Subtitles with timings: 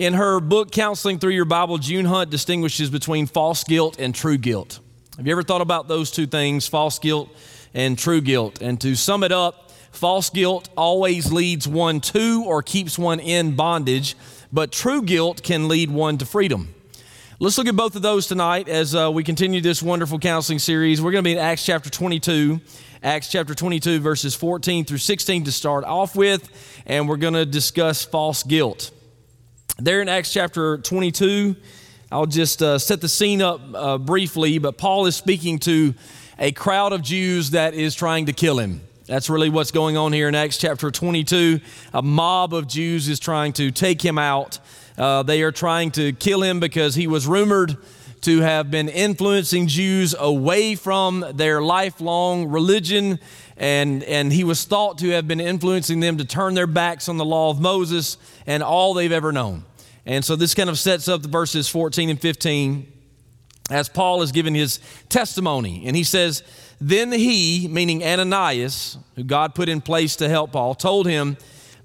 [0.00, 4.38] In her book, Counseling Through Your Bible, June Hunt distinguishes between false guilt and true
[4.38, 4.80] guilt.
[5.18, 7.28] Have you ever thought about those two things, false guilt
[7.74, 8.62] and true guilt?
[8.62, 13.56] And to sum it up, false guilt always leads one to or keeps one in
[13.56, 14.16] bondage,
[14.50, 16.74] but true guilt can lead one to freedom.
[17.38, 21.02] Let's look at both of those tonight as uh, we continue this wonderful counseling series.
[21.02, 22.58] We're going to be in Acts chapter 22,
[23.02, 26.48] Acts chapter 22, verses 14 through 16 to start off with,
[26.86, 28.92] and we're going to discuss false guilt.
[29.82, 31.56] There in Acts chapter 22,
[32.12, 35.94] I'll just uh, set the scene up uh, briefly, but Paul is speaking to
[36.38, 38.82] a crowd of Jews that is trying to kill him.
[39.06, 41.60] That's really what's going on here in Acts chapter 22.
[41.94, 44.58] A mob of Jews is trying to take him out.
[44.98, 47.78] Uh, they are trying to kill him because he was rumored
[48.20, 53.18] to have been influencing Jews away from their lifelong religion,
[53.56, 57.16] and, and he was thought to have been influencing them to turn their backs on
[57.16, 59.64] the law of Moses and all they've ever known.
[60.10, 62.92] And so this kind of sets up the verses 14 and 15
[63.70, 65.84] as Paul is giving his testimony.
[65.86, 66.42] And he says,
[66.80, 71.36] Then he, meaning Ananias, who God put in place to help Paul, told him,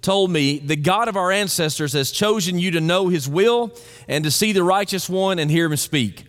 [0.01, 3.71] told me, The God of our ancestors has chosen you to know his will
[4.07, 6.25] and to see the righteous one and hear him speak.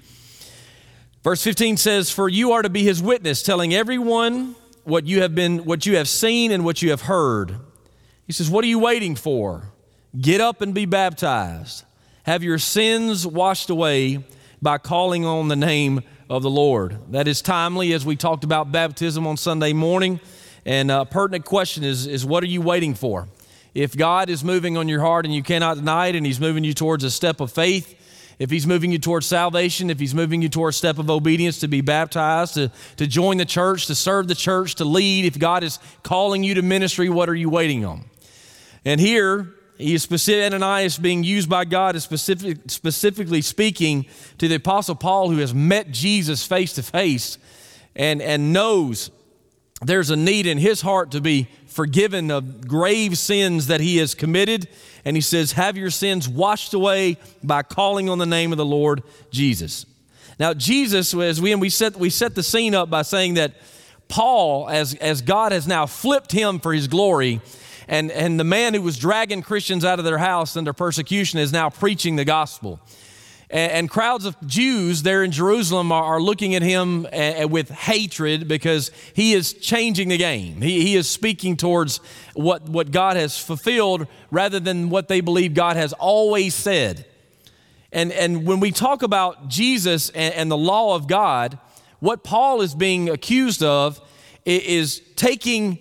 [1.25, 5.35] Verse 15 says, For you are to be his witness, telling everyone what you have
[5.35, 7.57] been, what you have seen and what you have heard.
[8.27, 9.73] He says, What are you waiting for?
[10.21, 11.86] Get up and be baptized.
[12.27, 14.19] Have your sins washed away
[14.61, 16.99] by calling on the name of the Lord.
[17.13, 20.19] That is timely as we talked about baptism on Sunday morning.
[20.65, 23.29] And a pertinent question is, is what are you waiting for?
[23.75, 26.65] If God is moving on your heart and you cannot deny it, and He's moving
[26.65, 27.95] you towards a step of faith,
[28.41, 31.61] if He's moving you towards salvation, if He's moving you towards a step of obedience
[31.61, 35.39] to be baptized, to, to join the church, to serve the church, to lead, if
[35.39, 38.05] God is calling you to ministry, what are you waiting on?
[38.85, 44.07] And here, he is specific, Ananias being used by God is specific, specifically speaking
[44.39, 47.39] to the Apostle Paul, who has met Jesus face to face
[47.95, 49.11] and, and knows
[49.83, 54.15] there's a need in his heart to be forgiven of grave sins that he has
[54.15, 54.69] committed.
[55.05, 58.65] And he says, Have your sins washed away by calling on the name of the
[58.65, 59.85] Lord Jesus.
[60.39, 63.55] Now, Jesus, as we, and we set, we set the scene up by saying that
[64.09, 67.41] Paul, as, as God has now flipped him for his glory,
[67.89, 71.53] and, and the man who was dragging Christians out of their house under persecution is
[71.53, 72.81] now preaching the gospel.
[73.49, 77.49] And, and crowds of Jews there in Jerusalem are, are looking at him a, a,
[77.49, 80.61] with hatred because he is changing the game.
[80.61, 82.01] He, he is speaking towards
[82.35, 87.07] what, what God has fulfilled rather than what they believe God has always said.
[87.93, 91.59] And, and when we talk about Jesus and, and the law of God,
[92.01, 94.01] what Paul is being accused of
[94.45, 95.79] is taking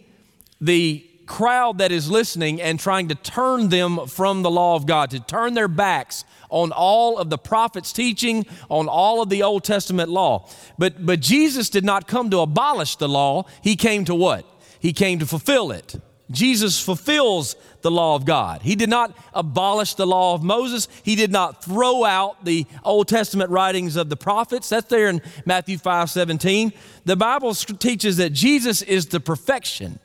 [0.61, 5.11] the crowd that is listening and trying to turn them from the law of God,
[5.11, 9.63] to turn their backs on all of the prophets' teaching, on all of the Old
[9.63, 10.47] Testament law.
[10.77, 14.45] But, but Jesus did not come to abolish the law, He came to what?
[14.79, 15.95] He came to fulfill it.
[16.31, 18.63] Jesus fulfills the law of God.
[18.63, 20.87] He did not abolish the law of Moses.
[21.03, 24.69] He did not throw out the Old Testament writings of the prophets.
[24.69, 26.73] That's there in Matthew 5 17.
[27.05, 29.99] The Bible teaches that Jesus is the perfection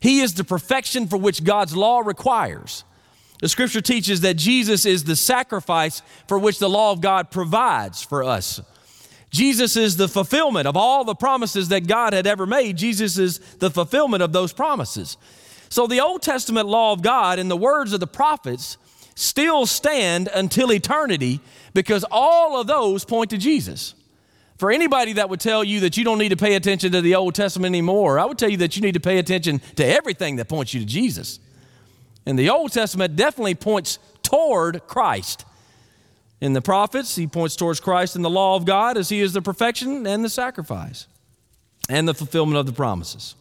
[0.00, 2.84] he is the perfection for which God's law requires.
[3.40, 8.02] The scripture teaches that Jesus is the sacrifice for which the law of God provides
[8.02, 8.60] for us.
[9.30, 12.76] Jesus is the fulfillment of all the promises that God had ever made.
[12.76, 15.16] Jesus is the fulfillment of those promises.
[15.68, 18.78] So the Old Testament law of God and the words of the prophets
[19.16, 21.40] still stand until eternity
[21.72, 23.94] because all of those point to Jesus.
[24.56, 27.16] For anybody that would tell you that you don't need to pay attention to the
[27.16, 30.36] Old Testament anymore, I would tell you that you need to pay attention to everything
[30.36, 31.40] that points you to Jesus.
[32.24, 35.44] And the Old Testament definitely points toward Christ.
[36.40, 39.32] In the prophets, he points towards Christ in the law of God as he is
[39.32, 41.06] the perfection and the sacrifice
[41.88, 43.34] and the fulfillment of the promises.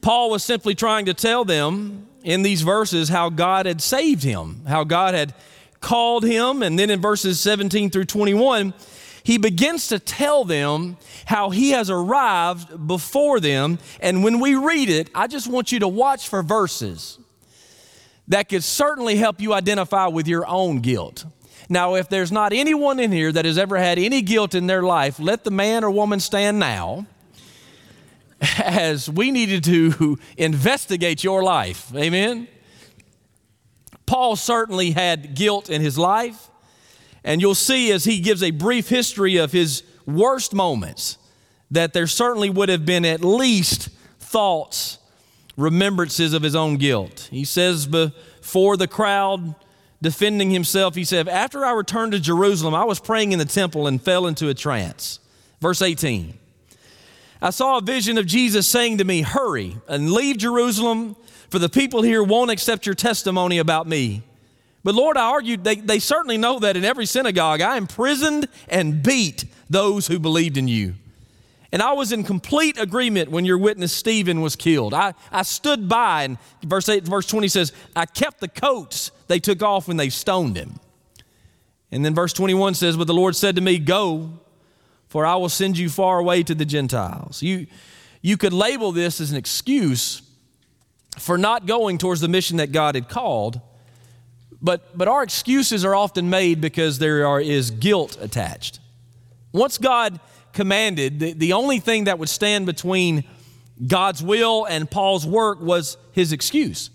[0.00, 4.62] Paul was simply trying to tell them in these verses how God had saved him,
[4.66, 5.34] how God had
[5.80, 6.62] called him.
[6.62, 8.74] And then in verses 17 through 21,
[9.24, 13.78] he begins to tell them how he has arrived before them.
[14.00, 17.18] And when we read it, I just want you to watch for verses
[18.28, 21.24] that could certainly help you identify with your own guilt.
[21.70, 24.82] Now, if there's not anyone in here that has ever had any guilt in their
[24.82, 27.06] life, let the man or woman stand now
[28.62, 31.94] as we needed to investigate your life.
[31.94, 32.46] Amen?
[34.04, 36.50] Paul certainly had guilt in his life.
[37.24, 41.18] And you'll see as he gives a brief history of his worst moments
[41.70, 43.88] that there certainly would have been at least
[44.18, 44.98] thoughts,
[45.56, 47.28] remembrances of his own guilt.
[47.30, 49.54] He says, Before the crowd
[50.02, 53.86] defending himself, he said, After I returned to Jerusalem, I was praying in the temple
[53.86, 55.18] and fell into a trance.
[55.60, 56.38] Verse 18
[57.40, 61.16] I saw a vision of Jesus saying to me, Hurry and leave Jerusalem,
[61.50, 64.22] for the people here won't accept your testimony about me.
[64.84, 69.02] But Lord, I argued, they, they certainly know that in every synagogue I imprisoned and
[69.02, 70.94] beat those who believed in you.
[71.72, 74.94] And I was in complete agreement when your witness Stephen was killed.
[74.94, 79.40] I, I stood by, and verse 8, verse 20 says, I kept the coats they
[79.40, 80.78] took off when they stoned him.
[81.90, 84.38] And then verse 21 says, But the Lord said to me, Go,
[85.08, 87.42] for I will send you far away to the Gentiles.
[87.42, 87.66] You,
[88.20, 90.22] you could label this as an excuse
[91.18, 93.60] for not going towards the mission that God had called.
[94.62, 98.80] But, but our excuses are often made because there are, is guilt attached.
[99.52, 100.20] Once God
[100.52, 103.24] commanded, the, the only thing that would stand between
[103.86, 106.90] God's will and Paul's work was his excuse.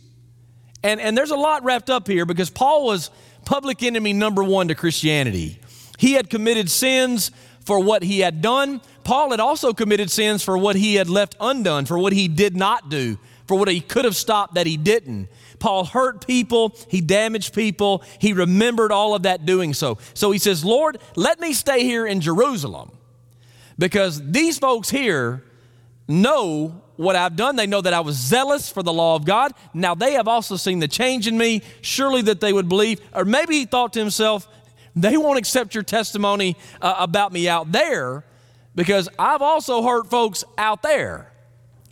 [0.83, 3.11] And, and there's a lot wrapped up here because Paul was
[3.45, 5.59] public enemy number one to Christianity.
[5.97, 7.31] He had committed sins
[7.65, 8.81] for what he had done.
[9.03, 12.55] Paul had also committed sins for what he had left undone, for what he did
[12.55, 13.17] not do,
[13.47, 15.27] for what he could have stopped that he didn't.
[15.59, 19.97] Paul hurt people, he damaged people, he remembered all of that doing so.
[20.13, 22.91] So he says, Lord, let me stay here in Jerusalem
[23.77, 25.43] because these folks here
[26.07, 27.55] know what I've done.
[27.55, 29.53] They know that I was zealous for the law of God.
[29.73, 31.61] Now they have also seen the change in me.
[31.81, 32.99] Surely that they would believe.
[33.13, 34.47] Or maybe he thought to himself,
[34.95, 38.25] they won't accept your testimony uh, about me out there
[38.75, 41.28] because I've also hurt folks out there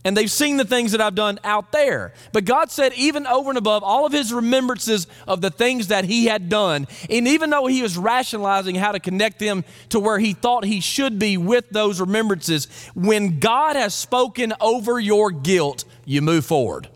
[0.08, 2.14] and they've seen the things that I've done out there.
[2.32, 6.06] But God said, even over and above all of his remembrances of the things that
[6.06, 10.18] he had done, and even though he was rationalizing how to connect them to where
[10.18, 15.84] he thought he should be with those remembrances, when God has spoken over your guilt,
[16.06, 16.88] you move forward.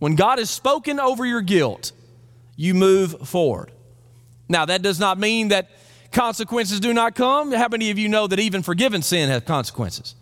[0.00, 1.92] When God has spoken over your guilt,
[2.56, 3.70] you move forward.
[4.48, 5.70] Now, that does not mean that
[6.10, 7.52] consequences do not come.
[7.52, 10.16] How many of you know that even forgiven sin has consequences?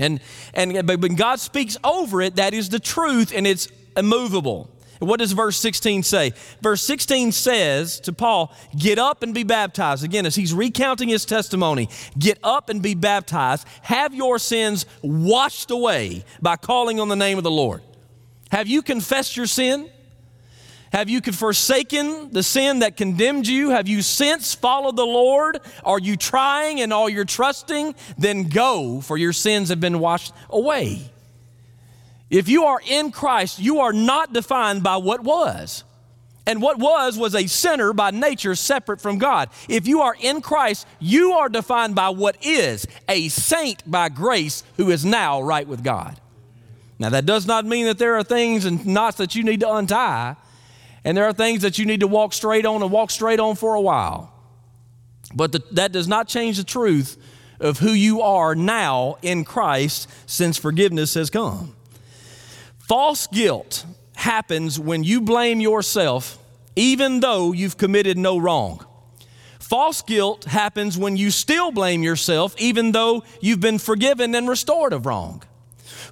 [0.00, 0.20] And,
[0.54, 4.70] and but when God speaks over it, that is the truth and it's immovable.
[5.00, 6.34] What does verse 16 say?
[6.60, 10.04] Verse 16 says to Paul, Get up and be baptized.
[10.04, 11.88] Again, as he's recounting his testimony,
[12.18, 13.66] get up and be baptized.
[13.82, 17.82] Have your sins washed away by calling on the name of the Lord.
[18.50, 19.88] Have you confessed your sin?
[20.92, 23.70] Have you forsaken the sin that condemned you?
[23.70, 25.60] Have you since followed the Lord?
[25.84, 27.94] Are you trying and all you trusting?
[28.18, 31.08] Then go, for your sins have been washed away.
[32.28, 35.84] If you are in Christ, you are not defined by what was.
[36.44, 39.50] And what was was a sinner by nature separate from God.
[39.68, 44.64] If you are in Christ, you are defined by what is a saint by grace
[44.76, 46.20] who is now right with God.
[46.98, 49.72] Now, that does not mean that there are things and knots that you need to
[49.72, 50.36] untie
[51.04, 53.56] and there are things that you need to walk straight on and walk straight on
[53.56, 54.32] for a while.
[55.34, 57.16] But the, that does not change the truth
[57.60, 61.76] of who you are now in Christ since forgiveness has come.
[62.78, 63.84] False guilt
[64.16, 66.38] happens when you blame yourself
[66.76, 68.84] even though you've committed no wrong.
[69.58, 74.92] False guilt happens when you still blame yourself even though you've been forgiven and restored
[74.92, 75.42] of wrong.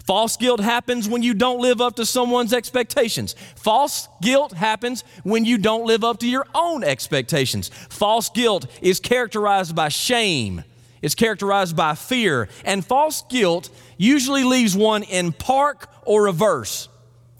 [0.09, 3.35] False guilt happens when you don't live up to someone's expectations.
[3.57, 7.69] False guilt happens when you don't live up to your own expectations.
[7.91, 10.65] False guilt is characterized by shame,
[11.03, 13.69] it's characterized by fear, and false guilt
[13.99, 16.89] usually leaves one in park or reverse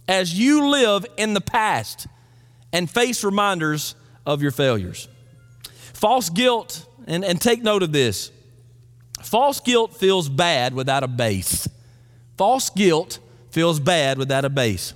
[0.07, 2.07] as you live in the past
[2.71, 3.95] and face reminders
[4.27, 5.09] of your failures.
[5.95, 8.31] False guilt, and, and take note of this
[9.23, 11.67] false guilt feels bad without a base.
[12.39, 13.19] False guilt
[13.51, 14.95] feels bad without a base.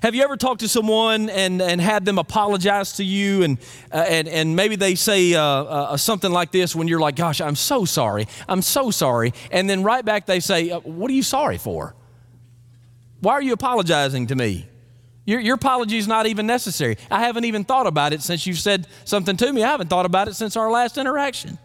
[0.00, 3.58] Have you ever talked to someone and, and had them apologize to you and,
[3.92, 7.40] uh, and, and maybe they say uh, uh, something like this when you're like, gosh,
[7.40, 9.34] I'm so sorry, I'm so sorry.
[9.50, 11.96] And then right back they say, uh, what are you sorry for?
[13.20, 14.68] Why are you apologizing to me?
[15.24, 16.96] Your, your apology is not even necessary.
[17.10, 19.64] I haven't even thought about it since you said something to me.
[19.64, 21.58] I haven't thought about it since our last interaction.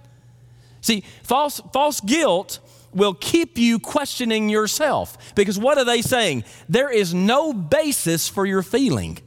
[0.81, 2.59] See, false, false guilt
[2.95, 5.35] will keep you questioning yourself.
[5.35, 6.43] Because what are they saying?
[6.69, 9.19] There is no basis for your feeling.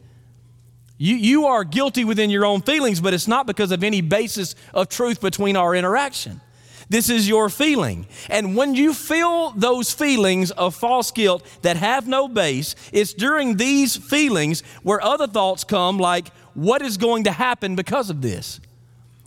[0.98, 4.54] You, you are guilty within your own feelings, but it's not because of any basis
[4.72, 6.40] of truth between our interaction.
[6.88, 8.06] This is your feeling.
[8.30, 13.56] And when you feel those feelings of false guilt that have no base, it's during
[13.56, 18.60] these feelings where other thoughts come, like, what is going to happen because of this?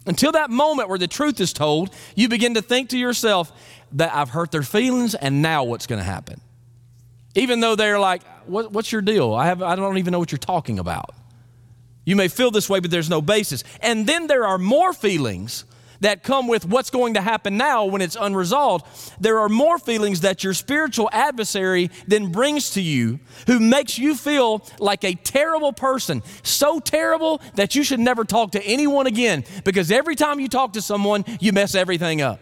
[0.05, 3.51] Until that moment where the truth is told, you begin to think to yourself,
[3.93, 6.41] that I've hurt their feelings, and now what's going to happen?
[7.35, 9.33] Even though they're like, what, What's your deal?
[9.33, 11.13] I, have, I don't even know what you're talking about.
[12.05, 13.63] You may feel this way, but there's no basis.
[13.81, 15.65] And then there are more feelings
[16.01, 18.85] that come with what's going to happen now when it's unresolved.
[19.19, 24.15] There are more feelings that your spiritual adversary then brings to you who makes you
[24.15, 29.43] feel like a terrible person, so terrible that you should never talk to anyone again
[29.63, 32.39] because every time you talk to someone, you mess everything up.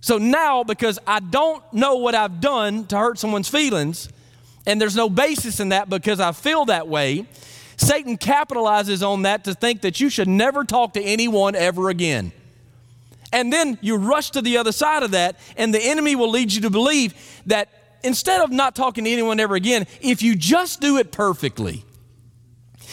[0.00, 4.08] So now, because I don't know what I've done to hurt someone's feelings,
[4.66, 7.26] and there's no basis in that because I feel that way,
[7.76, 12.32] Satan capitalizes on that to think that you should never talk to anyone ever again.
[13.32, 16.52] And then you rush to the other side of that, and the enemy will lead
[16.52, 17.14] you to believe
[17.46, 17.68] that
[18.02, 21.84] instead of not talking to anyone ever again, if you just do it perfectly,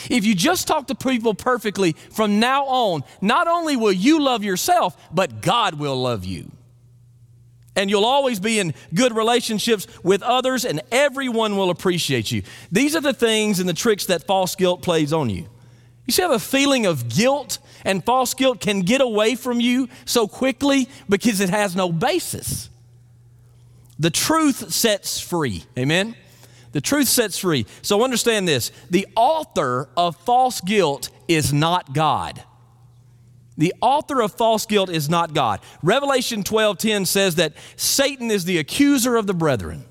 [0.09, 4.43] if you just talk to people perfectly from now on, not only will you love
[4.43, 6.51] yourself, but God will love you
[7.75, 12.43] and you'll always be in good relationships with others, and everyone will appreciate you.
[12.71, 15.47] These are the things and the tricks that false guilt plays on you.
[16.05, 19.89] You see how the feeling of guilt and false guilt can get away from you
[20.05, 22.69] so quickly because it has no basis.
[23.97, 25.63] The truth sets free.
[25.77, 26.15] Amen?
[26.73, 27.65] The truth sets free.
[27.81, 32.43] So understand this the author of false guilt is not God.
[33.57, 35.61] The author of false guilt is not God.
[35.81, 39.85] Revelation 12:10 says that Satan is the accuser of the brethren.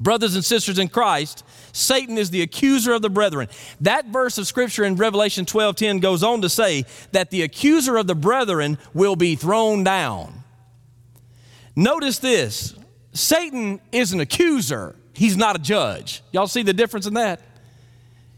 [0.00, 3.48] Brothers and sisters in Christ, Satan is the accuser of the brethren.
[3.80, 8.06] That verse of scripture in Revelation 12:10 goes on to say that the accuser of
[8.06, 10.44] the brethren will be thrown down.
[11.76, 12.74] Notice this.
[13.12, 14.96] Satan is an accuser.
[15.12, 16.22] He's not a judge.
[16.32, 17.40] Y'all see the difference in that?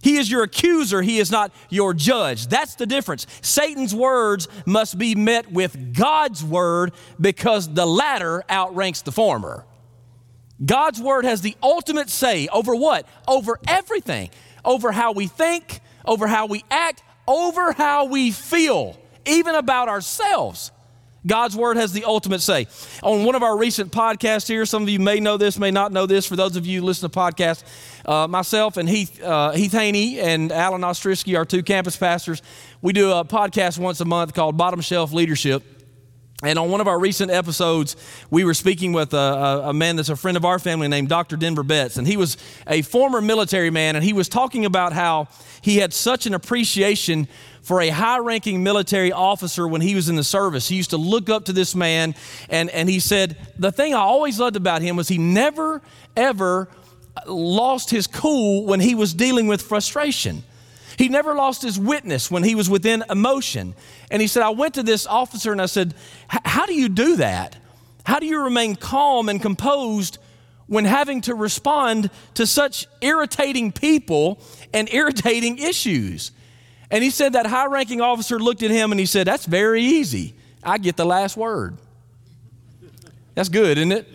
[0.05, 2.49] He is your accuser, he is not your judge.
[2.49, 3.27] That's the difference.
[3.41, 9.65] Satan's words must be met with God's word because the latter outranks the former.
[10.63, 13.09] God's word has the ultimate say over what?
[13.27, 14.29] Over everything.
[14.63, 20.71] Over how we think, over how we act, over how we feel, even about ourselves.
[21.27, 22.67] God's word has the ultimate say.
[23.03, 25.93] On one of our recent podcasts here, some of you may know this, may not
[25.93, 26.27] know this.
[26.27, 27.65] For those of you who listen to podcasts,
[28.05, 32.43] uh, myself and Heath, uh, Heath Haney and Alan Ostrisky, our two campus pastors,
[32.83, 35.74] we do a podcast once a month called Bottom Shelf Leadership.
[36.45, 37.97] And on one of our recent episodes,
[38.31, 41.37] we were speaking with a, a, man that's a friend of our family named Dr.
[41.37, 41.97] Denver Betts.
[41.97, 42.37] And he was
[42.67, 45.29] a former military man, and he was talking about how
[45.63, 47.29] he had such an appreciation
[47.63, 50.69] for a high ranking military officer when he was in the service.
[50.69, 52.15] He used to look up to this man,
[52.51, 55.81] and, and he said, The thing I always loved about him was he never,
[56.15, 56.69] ever
[57.27, 60.43] lost his cool when he was dealing with frustration.
[60.97, 63.75] He never lost his witness when he was within emotion.
[64.11, 65.95] And he said, I went to this officer and I said,
[66.29, 67.57] How do you do that?
[68.05, 70.19] How do you remain calm and composed
[70.67, 74.41] when having to respond to such irritating people
[74.73, 76.33] and irritating issues?
[76.91, 79.83] And he said that high ranking officer looked at him and he said, That's very
[79.83, 80.35] easy.
[80.63, 81.77] I get the last word.
[83.35, 84.07] That's good, isn't it?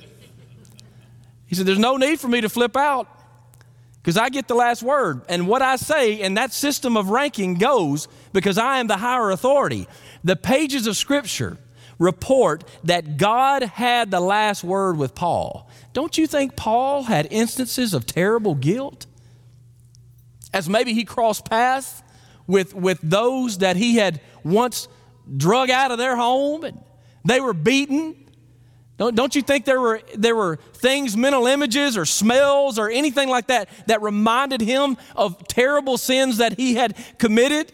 [1.48, 3.19] He said, There's no need for me to flip out
[4.02, 5.22] because I get the last word.
[5.28, 9.30] And what I say in that system of ranking goes because I am the higher
[9.30, 9.88] authority.
[10.24, 11.58] The pages of Scripture
[11.98, 15.70] report that God had the last word with Paul.
[15.94, 19.06] Don't you think Paul had instances of terrible guilt?
[20.54, 22.02] As maybe he crossed paths
[22.48, 24.88] with, with those that he had once
[25.36, 26.82] drug out of their home and
[27.26, 28.16] they were beaten.
[29.00, 33.30] Don't, don't you think there were, there were things, mental images or smells or anything
[33.30, 37.72] like that, that reminded him of terrible sins that he had committed?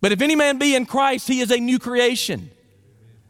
[0.00, 2.50] But if any man be in Christ, he is a new creation.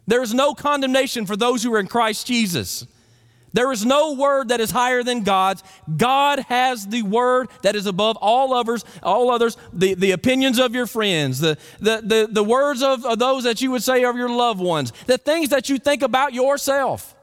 [0.06, 2.86] There is no condemnation for those who are in Christ Jesus.
[3.54, 5.62] There is no word that is higher than God's.
[5.96, 10.74] God has the word that is above all others, all others, the, the opinions of
[10.74, 14.16] your friends, the, the, the, the words of, of those that you would say of
[14.16, 17.14] your loved ones, the things that you think about yourself.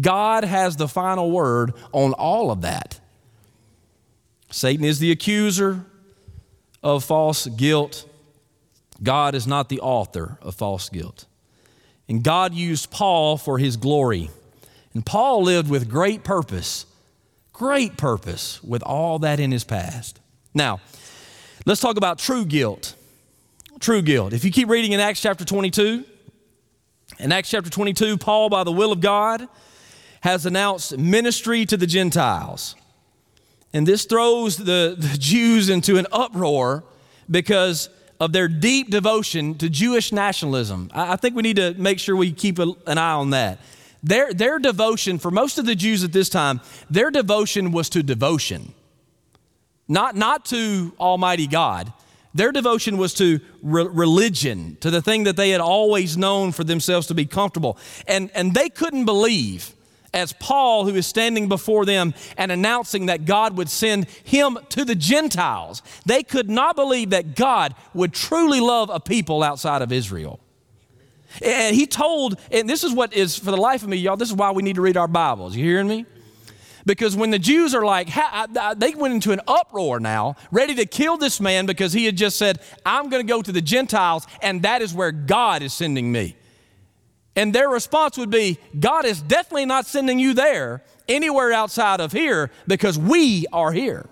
[0.00, 2.98] God has the final word on all of that.
[4.50, 5.84] Satan is the accuser
[6.82, 8.08] of false guilt.
[9.02, 11.26] God is not the author of false guilt.
[12.08, 14.30] And God used Paul for his glory.
[14.94, 16.86] And Paul lived with great purpose,
[17.52, 20.20] great purpose with all that in his past.
[20.54, 20.80] Now,
[21.64, 22.94] let's talk about true guilt.
[23.78, 24.32] True guilt.
[24.32, 26.04] If you keep reading in Acts chapter 22,
[27.18, 29.48] in Acts chapter 22, Paul, by the will of God,
[30.20, 32.74] has announced ministry to the Gentiles.
[33.72, 36.84] And this throws the, the Jews into an uproar
[37.30, 40.90] because of their deep devotion to Jewish nationalism.
[40.92, 43.60] I, I think we need to make sure we keep a, an eye on that.
[44.02, 48.02] Their, their devotion, for most of the Jews at this time, their devotion was to
[48.02, 48.72] devotion.
[49.90, 51.92] not, not to Almighty God.
[52.32, 56.62] Their devotion was to re- religion, to the thing that they had always known for
[56.62, 57.76] themselves to be comfortable.
[58.06, 59.74] And, and they couldn't believe,
[60.14, 64.84] as Paul, who is standing before them and announcing that God would send him to
[64.84, 69.90] the Gentiles, they could not believe that God would truly love a people outside of
[69.90, 70.38] Israel.
[71.42, 74.28] And he told, and this is what is for the life of me, y'all, this
[74.28, 75.54] is why we need to read our Bibles.
[75.54, 76.06] You hearing me?
[76.86, 78.08] Because when the Jews are like,
[78.76, 82.38] they went into an uproar now, ready to kill this man because he had just
[82.38, 86.10] said, I'm going to go to the Gentiles, and that is where God is sending
[86.10, 86.36] me.
[87.36, 92.12] And their response would be, God is definitely not sending you there, anywhere outside of
[92.12, 94.08] here, because we are here.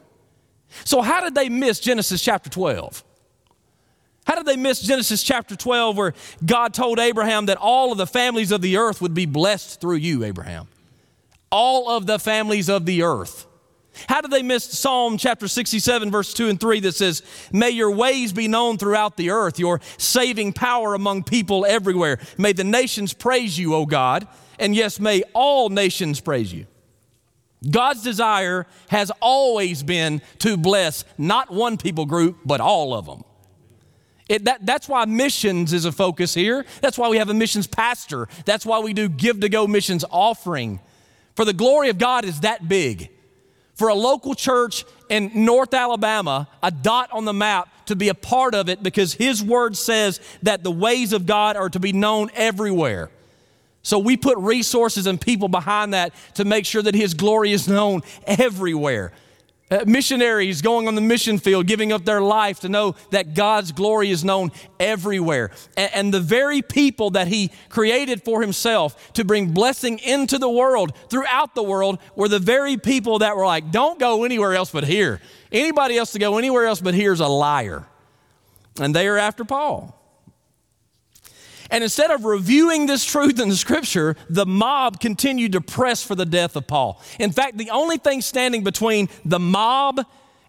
[0.85, 3.03] So, how did they miss Genesis chapter 12?
[4.29, 6.15] How did they miss Genesis chapter 12, where
[6.47, 9.97] God told Abraham that all of the families of the earth would be blessed through
[9.97, 10.69] you, Abraham?
[11.51, 13.47] all of the families of the earth.
[14.09, 17.91] How did they miss Psalm chapter 67, verse 2 and 3 that says, May your
[17.91, 22.19] ways be known throughout the earth, your saving power among people everywhere.
[22.37, 26.67] May the nations praise you, O God, and yes, may all nations praise you.
[27.69, 33.25] God's desire has always been to bless not one people group, but all of them.
[34.29, 36.67] It, that, that's why missions is a focus here.
[36.83, 38.29] That's why we have a missions pastor.
[38.45, 40.81] That's why we do give to go missions offering.
[41.35, 43.11] For the glory of God is that big.
[43.75, 48.15] For a local church in North Alabama, a dot on the map, to be a
[48.15, 51.93] part of it because His Word says that the ways of God are to be
[51.93, 53.11] known everywhere.
[53.83, 57.69] So we put resources and people behind that to make sure that His glory is
[57.69, 59.13] known everywhere.
[59.71, 63.71] Uh, missionaries going on the mission field, giving up their life to know that God's
[63.71, 65.51] glory is known everywhere.
[65.77, 70.49] And, and, the very people that He created for Himself to bring blessing into the
[70.49, 74.71] world, throughout the world, were the very people that were like, don't go anywhere else
[74.71, 75.21] but here.
[75.53, 77.87] Anybody else to go anywhere else but here is a liar.
[78.81, 79.98] And they are after Paul.
[81.71, 86.15] And instead of reviewing this truth in the scripture, the mob continued to press for
[86.15, 87.01] the death of Paul.
[87.19, 90.05] In fact, the only thing standing between the mob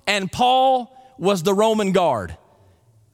[0.08, 2.38] and Paul was the Roman guard,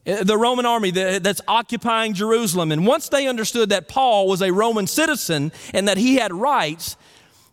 [0.05, 2.71] eh, the Roman army that's occupying Jerusalem.
[2.71, 6.97] And once they understood that Paul was a Roman citizen and that he had rights,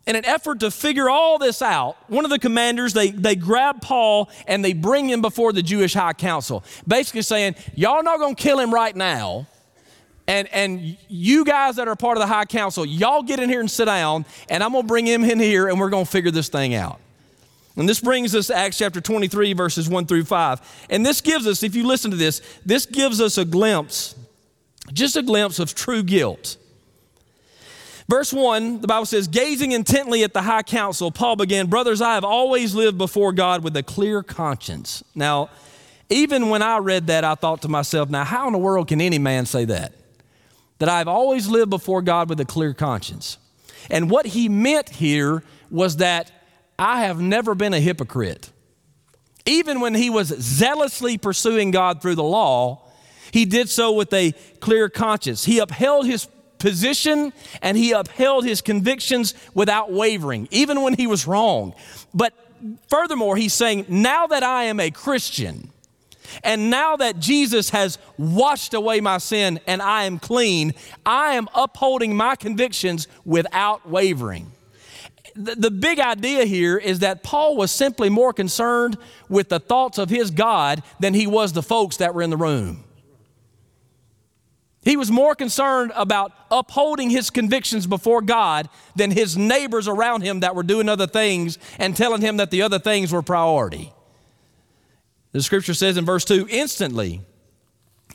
[0.05, 3.81] in an effort to figure all this out, one of the commanders, they, they grab
[3.81, 8.35] Paul and they bring him before the Jewish high council, basically saying, Y'all not gonna
[8.35, 9.47] kill him right now
[10.27, 13.61] and, and you guys that are part of the high council, y'all get in here
[13.61, 16.49] and sit down, and I'm to bring him in here, and we're to figure this
[16.49, 17.01] thing out.
[17.77, 20.87] And this brings us to Acts chapter 23, verses 1 through 5.
[20.91, 24.15] And this gives us, if you listen to this, this gives us a glimpse,
[24.93, 26.59] just a glimpse of true guilt.
[28.09, 32.15] Verse 1, the Bible says, Gazing intently at the high council, Paul began, Brothers, I
[32.15, 35.03] have always lived before God with a clear conscience.
[35.15, 35.49] Now,
[36.11, 39.01] even when I read that, I thought to myself, Now, how in the world can
[39.01, 39.95] any man say that?
[40.83, 43.39] That I've always lived before God with a clear conscience.
[43.89, 46.33] And what he meant here was that
[46.77, 48.51] I have never been a hypocrite.
[49.47, 52.83] Even when he was zealously pursuing God through the law,
[53.31, 55.45] he did so with a clear conscience.
[55.45, 56.27] He upheld his
[56.59, 61.75] position and he upheld his convictions without wavering, even when he was wrong.
[62.13, 62.35] But
[62.89, 65.71] furthermore, he's saying, now that I am a Christian,
[66.43, 71.49] and now that Jesus has washed away my sin and I am clean, I am
[71.55, 74.53] upholding my convictions without wavering.
[75.35, 79.99] The, the big idea here is that Paul was simply more concerned with the thoughts
[79.99, 82.85] of his God than he was the folks that were in the room.
[84.85, 90.41] He was more concerned about upholding his convictions before God than his neighbors around him
[90.41, 93.93] that were doing other things and telling him that the other things were priority.
[95.33, 97.23] The scripture says in verse 2 instantly,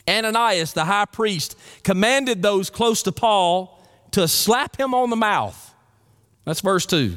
[0.08, 5.74] Ananias, the high priest, commanded those close to Paul to slap him on the mouth.
[6.44, 7.16] That's verse 2.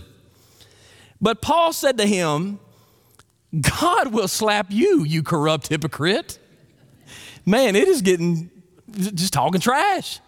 [1.22, 2.60] But Paul said to him,
[3.80, 6.40] God will slap you, you corrupt hypocrite.
[7.46, 8.50] Man, it is getting
[8.92, 10.20] just talking trash.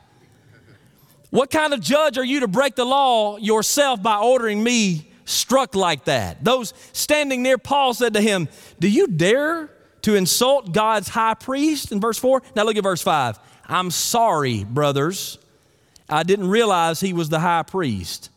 [1.30, 5.76] What kind of judge are you to break the law yourself by ordering me struck
[5.76, 6.44] like that.
[6.44, 9.70] Those standing near Paul said to him, Do you dare
[10.04, 11.92] to insult God's high priest?
[11.92, 12.42] In verse 4.
[12.56, 13.40] Now look at verse 5.
[13.68, 15.38] I'm sorry, brothers.
[16.10, 18.30] I didn't realize he was the high priest.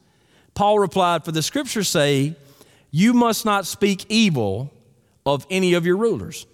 [0.55, 2.37] Paul replied, For the scriptures say,
[2.91, 4.73] You must not speak evil
[5.25, 6.47] of any of your rulers.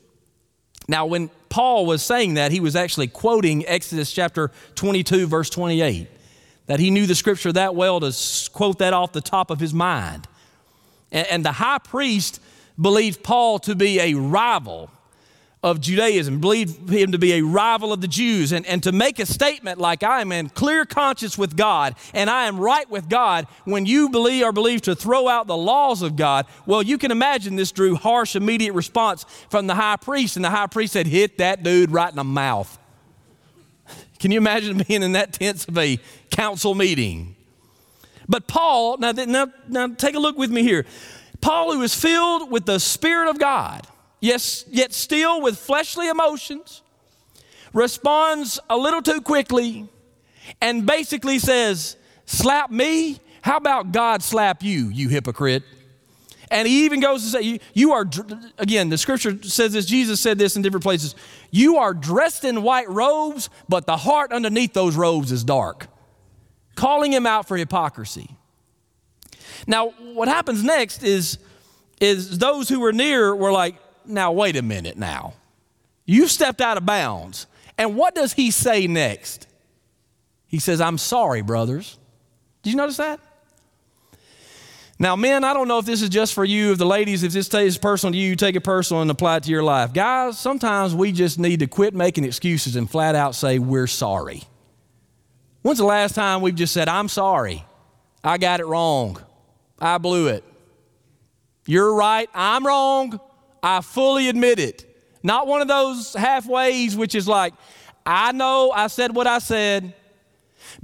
[0.88, 6.08] Now, when Paul was saying that, he was actually quoting Exodus chapter 22, verse 28
[6.66, 8.12] that he knew the scripture that well to
[8.52, 10.26] quote that off the top of his mind.
[11.10, 12.40] And, and the high priest
[12.80, 14.90] believed Paul to be a rival
[15.62, 19.20] of Judaism, believed him to be a rival of the Jews, and, and to make
[19.20, 23.08] a statement like, I am in clear conscience with God and I am right with
[23.08, 26.46] God when you believe or believe to throw out the laws of God.
[26.66, 30.50] Well, you can imagine this drew harsh, immediate response from the high priest, and the
[30.50, 32.76] high priest said, Hit that dude right in the mouth.
[34.18, 35.98] Can you imagine being in that tense of a
[36.32, 37.36] council meeting?
[38.28, 40.84] But Paul, now, now, now take a look with me here.
[41.40, 43.86] Paul, who is filled with the Spirit of God,
[44.20, 46.82] yes, yet still with fleshly emotions,
[47.72, 49.88] responds a little too quickly
[50.60, 53.20] and basically says, Slap me?
[53.42, 55.64] How about God slap you, you hypocrite?
[56.52, 58.08] And he even goes to say, you, you, are,
[58.58, 61.14] again, the scripture says this, Jesus said this in different places.
[61.50, 65.88] You are dressed in white robes, but the heart underneath those robes is dark.
[66.74, 68.36] Calling him out for hypocrisy.
[69.66, 71.38] Now, what happens next is,
[72.00, 75.34] is those who were near were like, now, wait a minute now.
[76.04, 77.46] You stepped out of bounds.
[77.78, 79.46] And what does he say next?
[80.46, 81.98] He says, I'm sorry, brothers.
[82.62, 83.20] Did you notice that?
[84.98, 87.32] Now, men, I don't know if this is just for you, if the ladies, if
[87.32, 89.92] this is personal to you, take it personal and apply it to your life.
[89.92, 94.44] Guys, sometimes we just need to quit making excuses and flat out say, We're sorry.
[95.62, 97.64] When's the last time we've just said, I'm sorry?
[98.22, 99.18] I got it wrong.
[99.78, 100.44] I blew it.
[101.66, 102.28] You're right.
[102.34, 103.20] I'm wrong.
[103.62, 104.88] I fully admit it.
[105.22, 107.54] Not one of those halfways, which is like,
[108.04, 109.94] I know I said what I said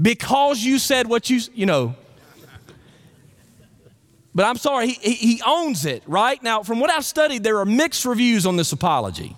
[0.01, 1.97] because you said what you, you know.
[4.35, 6.41] But I'm sorry, he, he owns it, right?
[6.41, 9.37] Now, from what I've studied, there are mixed reviews on this apology.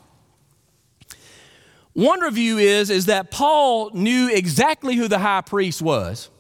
[1.92, 6.31] One review is, is that Paul knew exactly who the high priest was,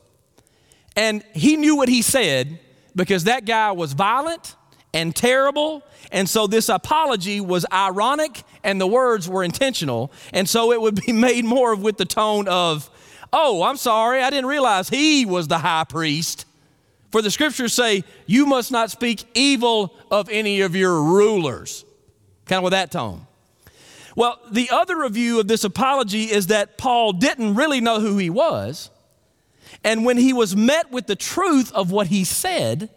[0.96, 2.58] and he knew what he said
[2.94, 4.56] because that guy was violent
[4.92, 5.82] and terrible
[6.12, 10.12] and so this apology was ironic and the words were intentional.
[10.32, 12.90] And so it would be made more with the tone of,
[13.32, 16.46] oh, I'm sorry, I didn't realize he was the high priest.
[17.10, 21.84] For the scriptures say, you must not speak evil of any of your rulers.
[22.46, 23.26] Kind of with that tone.
[24.20, 28.28] Well, the other review of this apology is that Paul didn't really know who he
[28.28, 28.90] was.
[29.82, 32.90] And when he was met with the truth of what he said,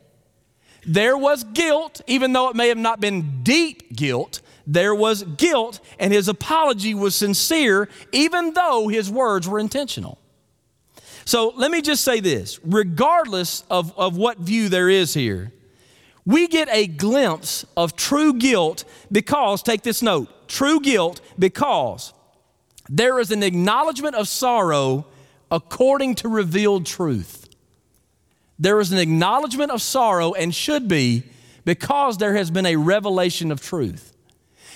[0.86, 4.42] there was guilt, even though it may have not been deep guilt.
[4.68, 10.20] There was guilt, and his apology was sincere, even though his words were intentional.
[11.24, 15.54] So let me just say this regardless of, of what view there is here,
[16.26, 22.14] we get a glimpse of true guilt because, take this note, true guilt because
[22.90, 25.06] there is an acknowledgement of sorrow
[25.52, 27.44] according to revealed truth
[28.60, 31.24] there is an acknowledgement of sorrow and should be
[31.66, 34.14] because there has been a revelation of truth.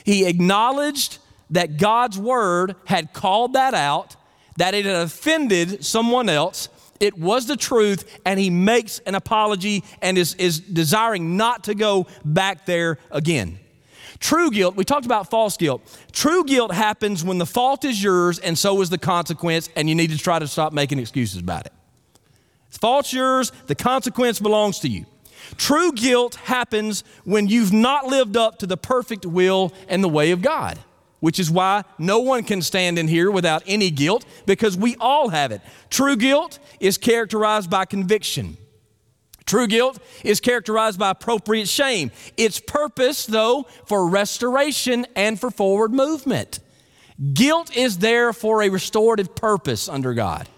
[0.03, 1.19] He acknowledged
[1.51, 4.15] that God's word had called that out,
[4.57, 6.69] that it had offended someone else.
[6.99, 11.75] It was the truth, and he makes an apology and is, is desiring not to
[11.75, 13.59] go back there again.
[14.19, 15.81] True guilt, we talked about false guilt.
[16.11, 19.95] True guilt happens when the fault is yours and so is the consequence, and you
[19.95, 21.73] need to try to stop making excuses about it.
[22.71, 25.05] The fault's yours, the consequence belongs to you.
[25.55, 30.31] True guilt happens when you've not lived up to the perfect will and the way
[30.31, 30.77] of God,
[31.19, 35.29] which is why no one can stand in here without any guilt because we all
[35.29, 35.61] have it.
[35.89, 38.57] True guilt is characterized by conviction.
[39.45, 42.11] True guilt is characterized by appropriate shame.
[42.35, 46.59] Its purpose, though, for restoration and for forward movement.
[47.33, 50.49] Guilt is there for a restorative purpose under God.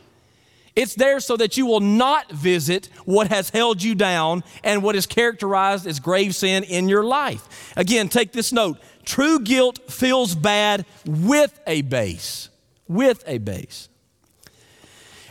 [0.79, 4.95] It's there so that you will not visit what has held you down and what
[4.95, 7.73] is characterized as grave sin in your life.
[7.75, 12.47] Again, take this note true guilt feels bad with a base.
[12.87, 13.89] With a base.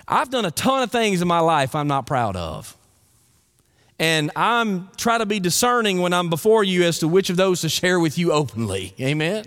[0.06, 2.76] I've done a ton of things in my life I'm not proud of.
[3.98, 7.62] And I'm trying to be discerning when I'm before you as to which of those
[7.62, 8.92] to share with you openly.
[9.00, 9.46] Amen.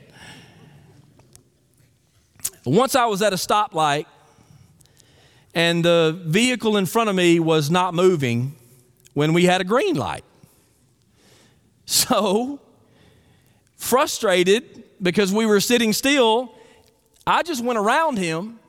[2.65, 4.07] Once I was at a stoplight
[5.53, 8.55] and the vehicle in front of me was not moving
[9.13, 10.23] when we had a green light.
[11.85, 12.61] So,
[13.75, 16.53] frustrated because we were sitting still,
[17.27, 18.59] I just went around him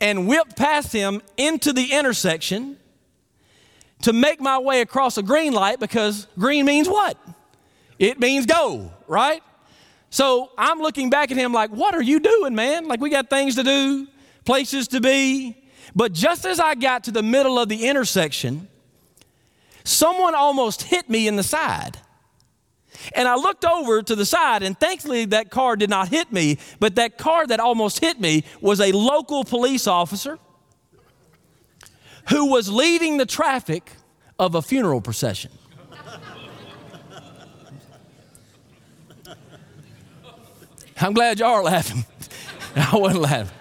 [0.00, 2.76] and whipped past him into the intersection
[4.02, 7.16] to make my way across a green light because green means what?
[7.98, 9.42] It means go, right?
[10.10, 12.86] So I'm looking back at him like, what are you doing, man?
[12.86, 14.06] Like, we got things to do,
[14.44, 15.56] places to be.
[15.94, 18.68] But just as I got to the middle of the intersection,
[19.84, 21.98] someone almost hit me in the side.
[23.14, 26.58] And I looked over to the side, and thankfully that car did not hit me,
[26.80, 30.38] but that car that almost hit me was a local police officer
[32.30, 33.92] who was leading the traffic
[34.38, 35.50] of a funeral procession.
[41.00, 42.04] I'm glad y'all are laughing.
[42.76, 43.57] I wasn't laughing.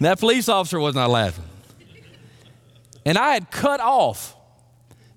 [0.00, 1.44] That police officer was not laughing.
[3.04, 4.36] And I had cut off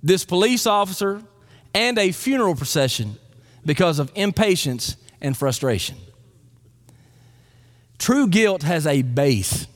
[0.02, 1.22] this police officer
[1.74, 3.18] and a funeral procession
[3.66, 5.98] because of impatience and frustration.
[7.98, 9.68] True guilt has a base.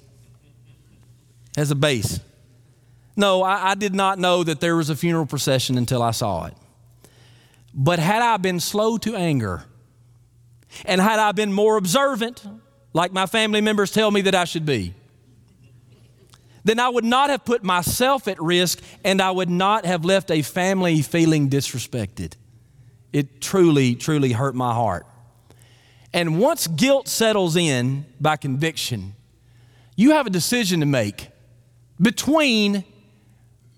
[1.58, 2.20] Has a base.
[3.16, 6.46] No, I, I, did not know that there was a funeral procession until I saw
[6.46, 6.56] it.
[7.74, 9.66] But had I been slow to anger,
[10.86, 12.44] and had I been more observant,
[12.94, 14.94] like my family members tell me that I should be,
[16.64, 20.32] then I would not have put myself at risk and I would not have left
[20.32, 22.36] a family feeling disrespected.
[23.12, 25.06] It truly, truly hurt my heart.
[26.14, 29.16] And once guilt settles in by conviction,
[29.96, 31.30] you have a decision to make
[32.00, 32.84] between,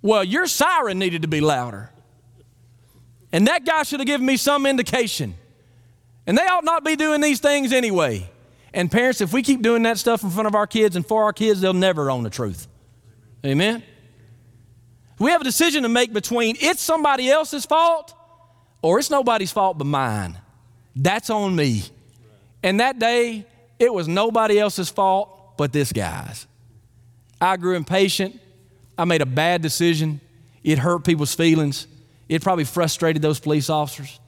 [0.02, 1.90] well, your siren needed to be louder.
[3.32, 5.36] And that guy should have given me some indication.
[6.28, 8.30] And they ought not be doing these things anyway.
[8.76, 11.24] And parents, if we keep doing that stuff in front of our kids and for
[11.24, 12.68] our kids, they'll never own the truth.
[13.46, 13.82] Amen?
[15.18, 18.14] We have a decision to make between it's somebody else's fault
[18.82, 20.38] or it's nobody's fault but mine.
[20.94, 21.84] That's on me.
[22.64, 23.46] And that day,
[23.80, 26.46] it was nobody else's fault but this guy's.
[27.40, 28.42] I grew impatient.
[28.98, 30.20] I made a bad decision.
[30.66, 31.88] It hurt people's feelings.
[32.28, 34.20] It probably frustrated those police officers.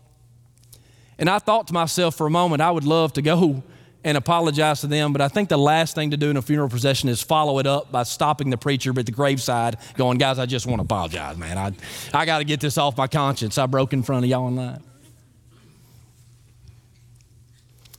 [1.18, 3.62] And I thought to myself for a moment, I would love to go
[4.04, 6.70] and apologize to them, but I think the last thing to do in a funeral
[6.70, 10.46] procession is follow it up by stopping the preacher at the graveside, going, Guys, I
[10.46, 11.58] just want to apologize, man.
[11.58, 11.74] I,
[12.14, 13.58] I got to get this off my conscience.
[13.58, 14.84] I broke in front of y'all in line.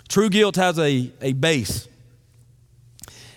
[0.09, 1.87] True guilt has a, a base.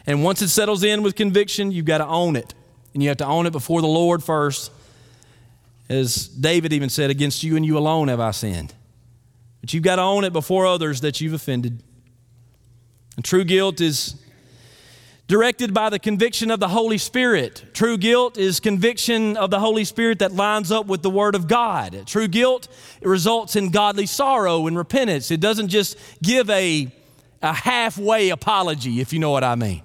[0.06, 2.54] And once it settles in with conviction, you've got to own it.
[2.94, 4.72] And you have to own it before the Lord first.
[5.90, 8.74] As David even said, Against you and you alone have I sinned.
[9.60, 11.84] But you've got to own it before others that you've offended.
[13.16, 14.16] And true guilt is
[15.28, 17.64] directed by the conviction of the Holy Spirit.
[17.74, 21.48] True guilt is conviction of the Holy Spirit that lines up with the Word of
[21.48, 22.06] God.
[22.06, 22.68] True guilt
[23.02, 25.32] results in godly sorrow and repentance.
[25.32, 26.92] It doesn't just give a,
[27.42, 29.84] a halfway apology, if you know what I mean.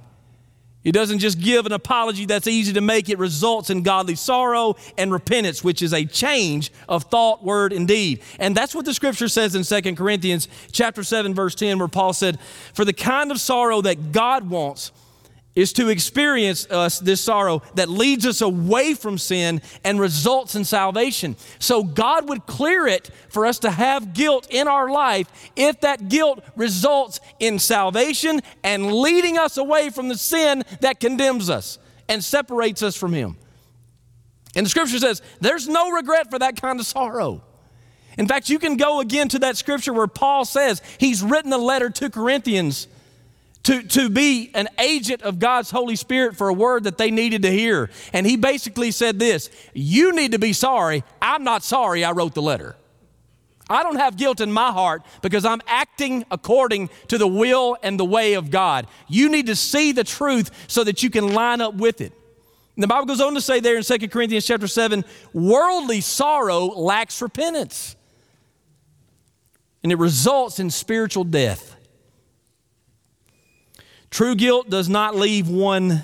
[0.87, 4.77] He doesn't just give an apology that's easy to make, it results in godly sorrow
[4.97, 8.23] and repentance, which is a change of thought, word, and deed.
[8.39, 12.13] And that's what the scripture says in 2 Corinthians chapter 7, verse 10, where Paul
[12.13, 12.39] said,
[12.73, 14.93] For the kind of sorrow that God wants
[15.57, 20.65] is to experience us this sorrow that leads us away from sin and results in
[20.65, 21.35] salvation.
[21.59, 26.09] So God would clear it for us to have guilt in our life if that
[26.09, 32.23] guilt results in salvation and leading us away from the sin that condemns us and
[32.23, 33.39] separates us from Him.
[34.55, 37.43] And the scripture says there's no regret for that kind of sorrow.
[38.19, 41.59] In fact, you can go again to that scripture where Paul says he's written a
[41.59, 42.89] letter to Corinthians
[43.67, 47.43] to, to be an agent of God's Holy Spirit for a word that they needed
[47.43, 47.91] to hear.
[48.13, 51.03] And he basically said this You need to be sorry.
[51.21, 52.77] I'm not sorry I wrote the letter.
[53.69, 57.99] I don't have guilt in my heart because I'm acting according to the will and
[57.99, 58.87] the way of God.
[59.09, 62.13] You need to see the truth so that you can line up with it.
[62.77, 66.67] And the Bible goes on to say there in 2 Corinthians chapter 7 worldly sorrow
[66.67, 67.97] lacks repentance,
[69.83, 71.76] and it results in spiritual death.
[74.17, 76.03] True guilt does not leave one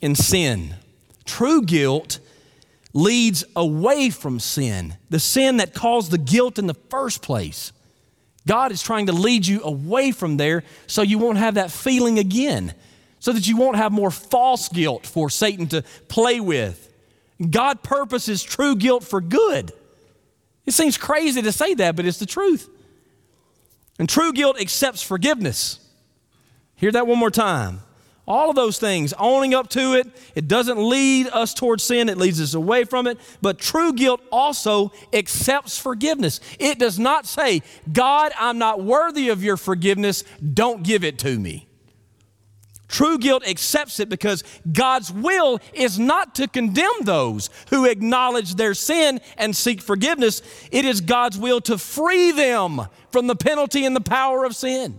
[0.00, 0.76] in sin.
[1.24, 2.20] True guilt
[2.92, 7.72] leads away from sin, the sin that caused the guilt in the first place.
[8.46, 12.20] God is trying to lead you away from there so you won't have that feeling
[12.20, 12.72] again,
[13.18, 16.88] so that you won't have more false guilt for Satan to play with.
[17.50, 19.72] God purposes true guilt for good.
[20.66, 22.68] It seems crazy to say that, but it's the truth.
[23.98, 25.79] And true guilt accepts forgiveness.
[26.80, 27.82] Hear that one more time.
[28.26, 32.16] All of those things, owning up to it, it doesn't lead us towards sin, it
[32.16, 33.18] leads us away from it.
[33.42, 36.40] But true guilt also accepts forgiveness.
[36.58, 37.60] It does not say,
[37.92, 41.66] God, I'm not worthy of your forgiveness, don't give it to me.
[42.88, 48.74] True guilt accepts it because God's will is not to condemn those who acknowledge their
[48.74, 50.40] sin and seek forgiveness.
[50.72, 54.98] It is God's will to free them from the penalty and the power of sin.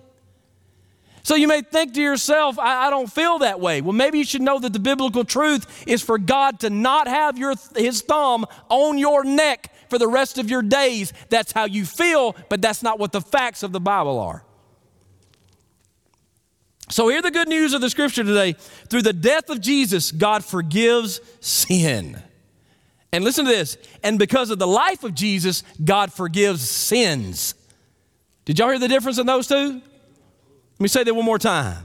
[1.23, 3.81] So you may think to yourself, I, I, don't feel that way.
[3.81, 7.37] Well, maybe you should know that the biblical truth is for God to not have
[7.37, 11.13] your, his thumb on your neck for the rest of your days.
[11.29, 14.43] That's how you feel, but that's not what the facts of the Bible are.
[16.89, 18.53] So, hear the good news of the scripture today.
[18.89, 22.21] Through the death of Jesus, God forgives sin.
[23.13, 23.77] And listen to this.
[24.03, 27.55] And because of the life of Jesus, God forgives sins.
[28.43, 29.81] Did y'all hear the difference in those two?
[30.81, 31.77] Let me say that one more time.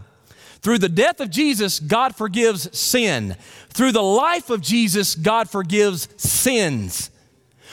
[0.62, 3.36] Through the death of Jesus, God forgives sin.
[3.68, 7.10] Through the life of Jesus, God forgives sins.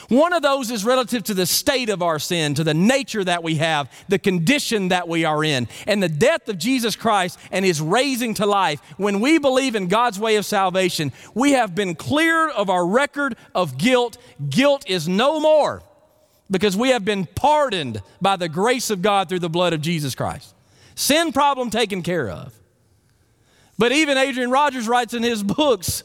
[0.09, 3.41] One of those is relative to the state of our sin, to the nature that
[3.41, 7.63] we have, the condition that we are in, and the death of Jesus Christ and
[7.63, 8.81] his raising to life.
[8.97, 13.37] When we believe in God's way of salvation, we have been cleared of our record
[13.55, 14.17] of guilt.
[14.49, 15.83] Guilt is no more
[16.51, 20.15] because we have been pardoned by the grace of God through the blood of Jesus
[20.15, 20.52] Christ.
[20.95, 22.53] Sin problem taken care of.
[23.77, 26.03] But even Adrian Rogers writes in his books,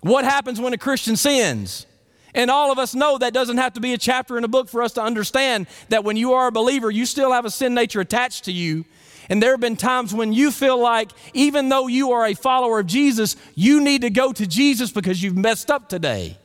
[0.00, 1.86] what happens when a Christian sins?
[2.34, 4.68] And all of us know that doesn't have to be a chapter in a book
[4.68, 7.72] for us to understand that when you are a believer, you still have a sin
[7.72, 8.84] nature attached to you.
[9.30, 12.78] And there have been times when you feel like, even though you are a follower
[12.78, 16.36] of Jesus, you need to go to Jesus because you've messed up today.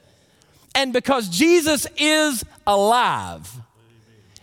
[0.74, 3.52] And because Jesus is alive,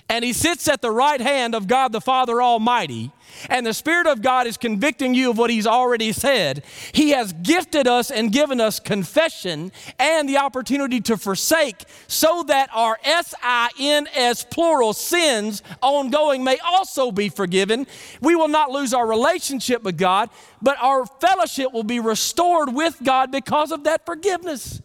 [0.09, 3.12] and he sits at the right hand of God the Father Almighty,
[3.49, 7.33] and the Spirit of God is convicting you of what He's already said, He has
[7.35, 13.35] gifted us and given us confession and the opportunity to forsake so that our S
[13.42, 17.87] I N S plural sins ongoing may also be forgiven.
[18.21, 20.31] We will not lose our relationship with God,
[20.62, 24.81] but our fellowship will be restored with God because of that forgiveness.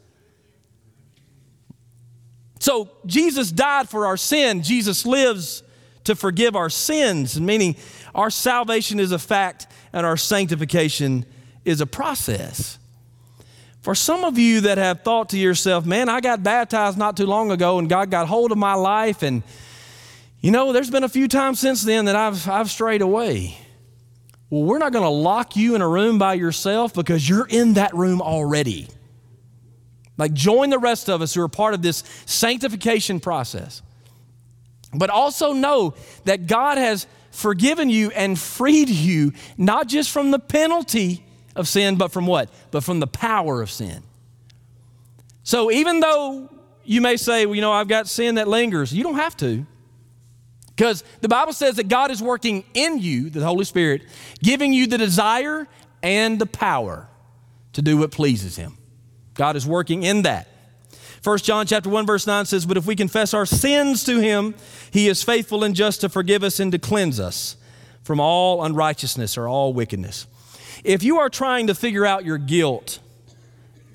[2.63, 4.63] So Jesus died for our sin.
[4.63, 5.63] Jesus lives
[6.05, 7.75] to forgive our sins, meaning
[8.15, 11.25] our salvation is a fact and our sanctification
[11.65, 12.79] is a process.
[13.81, 17.25] For some of you that have thought to yourself, man, I got baptized not too
[17.25, 19.43] long ago and God got hold of my life, and
[20.39, 23.57] you know, there's been a few times since then that I've, I've strayed away.
[24.49, 27.73] Well, we're not going to lock you in a room by yourself because you're in
[27.73, 28.87] that room already.
[30.17, 33.81] Like, join the rest of us who are part of this sanctification process.
[34.93, 35.95] But also know
[36.25, 41.95] that God has forgiven you and freed you, not just from the penalty of sin,
[41.97, 42.49] but from what?
[42.69, 44.03] But from the power of sin.
[45.43, 46.49] So even though
[46.83, 49.65] you may say, well, you know, I've got sin that lingers, you don't have to.
[50.75, 54.03] Because the Bible says that God is working in you, the Holy Spirit,
[54.41, 55.67] giving you the desire
[56.01, 57.07] and the power
[57.73, 58.77] to do what pleases Him.
[59.33, 60.47] God is working in that.
[61.23, 64.55] 1 John chapter 1 verse 9 says, "But if we confess our sins to him,
[64.91, 67.55] he is faithful and just to forgive us and to cleanse us
[68.03, 70.27] from all unrighteousness or all wickedness."
[70.83, 72.99] If you are trying to figure out your guilt,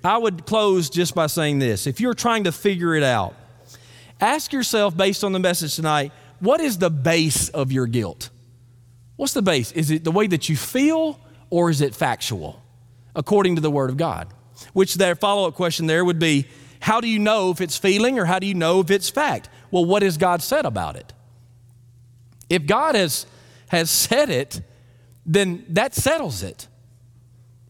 [0.02, 1.86] I would close just by saying this.
[1.86, 3.34] If you're trying to figure it out,
[4.20, 8.30] ask yourself based on the message tonight, what is the base of your guilt?
[9.16, 9.72] What's the base?
[9.72, 11.20] Is it the way that you feel
[11.50, 12.62] or is it factual
[13.14, 14.28] according to the word of God?
[14.72, 16.46] Which their follow up question there would be
[16.80, 19.48] how do you know if it's feeling or how do you know if it's fact?
[19.70, 21.12] Well, what has God said about it?
[22.48, 23.26] If God has,
[23.68, 24.62] has said it,
[25.26, 26.68] then that settles it.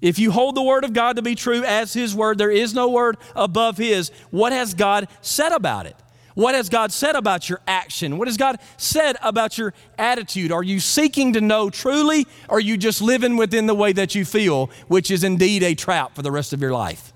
[0.01, 2.72] If you hold the word of God to be true as his word, there is
[2.72, 4.11] no word above his.
[4.31, 5.96] What has God said about it?
[6.38, 8.16] What has God said about your action?
[8.16, 10.53] What has God said about your attitude?
[10.53, 14.14] Are you seeking to know truly, or are you just living within the way that
[14.14, 17.12] you feel, which is indeed a trap for the rest of your life?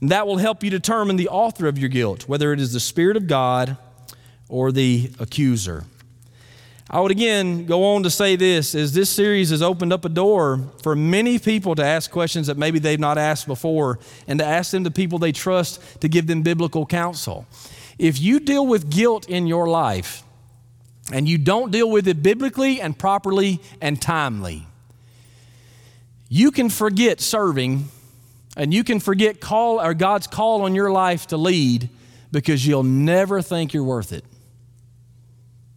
[0.00, 2.80] And that will help you determine the author of your guilt, whether it is the
[2.80, 3.76] Spirit of God
[4.48, 5.84] or the accuser.
[6.88, 10.08] I would again go on to say this as this series has opened up a
[10.08, 14.44] door for many people to ask questions that maybe they've not asked before and to
[14.44, 17.44] ask them to people they trust to give them biblical counsel.
[17.98, 20.22] If you deal with guilt in your life
[21.12, 24.68] and you don't deal with it biblically and properly and timely,
[26.28, 27.88] you can forget serving
[28.56, 31.88] and you can forget call or God's call on your life to lead
[32.30, 34.24] because you'll never think you're worth it.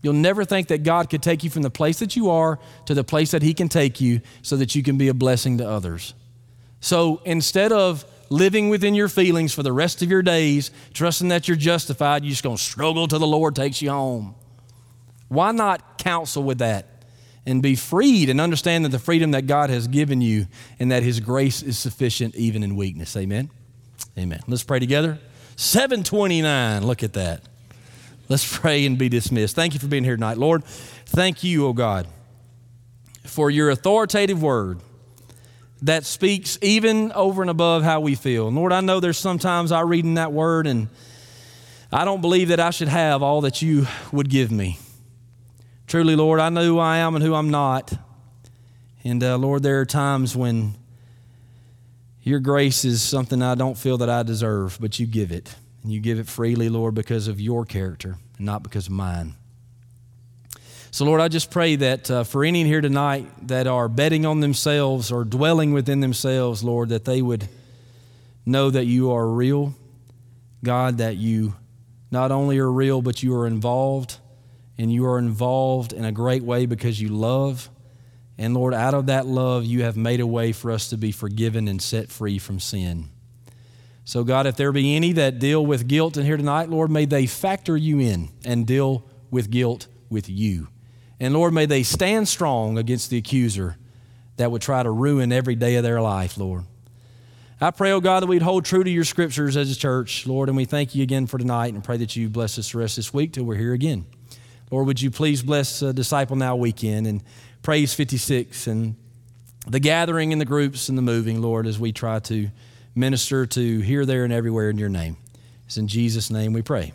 [0.02, 2.94] You'll never think that God could take you from the place that you are to
[2.94, 5.68] the place that He can take you so that you can be a blessing to
[5.68, 6.14] others.
[6.80, 11.48] So instead of living within your feelings for the rest of your days, trusting that
[11.48, 14.36] you're justified, you're just going to struggle till the Lord takes you home.
[15.28, 16.86] Why not counsel with that
[17.46, 20.48] and be freed and understand that the freedom that God has given you
[20.80, 23.18] and that His grace is sufficient even in weakness?
[23.18, 23.50] Amen.
[24.18, 24.40] Amen.
[24.48, 25.20] Let's pray together.
[25.58, 27.49] 729, look at that.
[28.30, 29.56] Let's pray and be dismissed.
[29.56, 30.38] Thank you for being here tonight.
[30.38, 32.08] Lord, thank you, oh God,
[33.26, 34.80] for your authoritative word
[35.82, 38.48] that speaks even over and above how we feel.
[38.48, 40.90] And Lord, I know there's sometimes I read in that word and
[41.92, 44.78] I don't believe that I should have all that you would give me.
[45.88, 47.94] Truly, Lord, I know who I am and who I'm not.
[49.04, 50.76] And uh, Lord, there are times when
[52.22, 55.56] your grace is something I don't feel that I deserve, but you give it.
[55.84, 59.36] And you give it freely, Lord, because of your character and not because of mine.
[60.92, 64.40] So, Lord, I just pray that uh, for any here tonight that are betting on
[64.40, 67.48] themselves or dwelling within themselves, Lord, that they would
[68.44, 69.76] know that you are real,
[70.64, 71.54] God, that you
[72.10, 74.18] not only are real, but you are involved,
[74.80, 77.70] and you are involved in a great way because you love.
[78.40, 81.12] And Lord, out of that love, you have made a way for us to be
[81.12, 83.10] forgiven and set free from sin.
[84.10, 87.06] So, God, if there be any that deal with guilt in here tonight, Lord, may
[87.06, 90.70] they factor you in and deal with guilt with you.
[91.20, 93.78] And Lord, may they stand strong against the accuser
[94.38, 96.64] that would try to ruin every day of their life, Lord.
[97.62, 100.50] I pray, oh God, that we'd hold true to your scriptures as a church, Lord,
[100.50, 102.98] and we thank you again for tonight and pray that you bless us the rest
[102.98, 104.08] of this week till we're here again.
[104.72, 107.22] Lord, would you please bless uh, Disciple Now weekend and
[107.62, 108.96] Praise 56 and
[109.68, 112.50] the gathering and the groups and the moving, Lord, as we try to
[113.00, 115.18] minister to here, there, and everywhere in your name.
[115.66, 116.94] It's in Jesus' name we pray.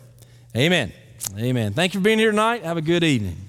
[0.55, 0.93] Amen.
[1.37, 1.73] Amen.
[1.73, 2.63] Thank you for being here tonight.
[2.63, 3.44] Have a good evening.